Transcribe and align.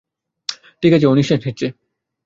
ঠিক 0.81 0.91
আছে, 0.93 1.05
ও 1.05 1.13
নিশ্বাস 1.15 1.39
নিচ্ছে। 1.45 1.67